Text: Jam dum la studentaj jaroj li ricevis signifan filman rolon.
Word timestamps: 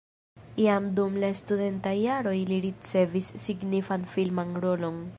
Jam 0.61 0.87
dum 0.99 1.19
la 1.23 1.29
studentaj 1.41 1.93
jaroj 2.05 2.35
li 2.53 2.59
ricevis 2.65 3.31
signifan 3.47 4.11
filman 4.17 4.57
rolon. 4.67 5.03